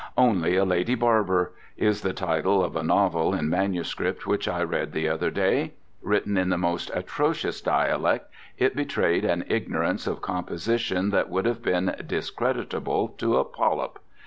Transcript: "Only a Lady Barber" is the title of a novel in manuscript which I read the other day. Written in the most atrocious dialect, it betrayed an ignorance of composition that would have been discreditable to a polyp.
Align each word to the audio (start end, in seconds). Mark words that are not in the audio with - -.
"Only 0.17 0.55
a 0.55 0.65
Lady 0.65 0.95
Barber" 0.95 1.53
is 1.77 2.01
the 2.01 2.11
title 2.11 2.63
of 2.63 2.75
a 2.75 2.81
novel 2.81 3.35
in 3.35 3.51
manuscript 3.51 4.25
which 4.25 4.47
I 4.47 4.63
read 4.63 4.93
the 4.93 5.07
other 5.07 5.29
day. 5.29 5.73
Written 6.01 6.37
in 6.39 6.49
the 6.49 6.57
most 6.57 6.89
atrocious 6.95 7.61
dialect, 7.61 8.27
it 8.57 8.75
betrayed 8.75 9.25
an 9.25 9.45
ignorance 9.47 10.07
of 10.07 10.19
composition 10.19 11.11
that 11.11 11.29
would 11.29 11.45
have 11.45 11.61
been 11.61 11.95
discreditable 12.07 13.09
to 13.19 13.37
a 13.37 13.45
polyp. 13.45 13.99